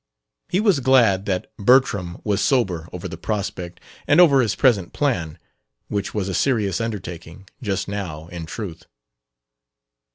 He 0.49 0.59
was 0.59 0.79
glad 0.79 1.27
that 1.27 1.55
Bertram 1.57 2.19
was 2.23 2.41
sober 2.41 2.89
over 2.91 3.07
the 3.07 3.19
prospect 3.19 3.79
and 4.07 4.19
over 4.19 4.41
his 4.41 4.55
present 4.55 4.93
plan 4.93 5.37
which 5.89 6.11
was 6.11 6.27
a 6.27 6.33
serious 6.33 6.81
undertaking, 6.81 7.47
just 7.61 7.87
now, 7.87 8.25
in 8.29 8.47
truth. 8.47 8.85